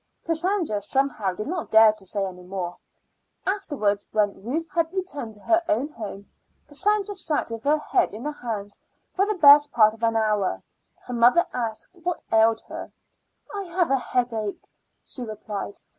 Cassandra 0.25 0.81
somehow 0.81 1.33
did 1.35 1.45
not 1.45 1.69
dare 1.69 1.93
to 1.93 2.05
say 2.07 2.25
any 2.25 2.41
more. 2.41 2.75
Afterwards, 3.45 4.07
when 4.11 4.41
Ruth 4.43 4.67
had 4.73 4.91
returned 4.91 5.35
to 5.35 5.41
her 5.43 5.61
own 5.69 5.89
home, 5.89 6.27
Cassandra 6.67 7.13
sat 7.13 7.51
with 7.51 7.61
her 7.61 7.77
head 7.77 8.11
in 8.11 8.23
her 8.23 8.31
hands 8.31 8.79
for 9.13 9.27
the 9.27 9.35
best 9.35 9.71
part 9.71 9.93
of 9.93 10.01
an 10.01 10.15
hour. 10.15 10.63
Her 11.05 11.13
mother 11.13 11.45
asked 11.53 11.97
her 11.97 12.01
what 12.01 12.23
ailed 12.33 12.61
her. 12.61 12.91
"I 13.53 13.65
have 13.65 13.91
a 13.91 13.97
headache," 13.97 14.65
she 15.03 15.21
replied. 15.21 15.79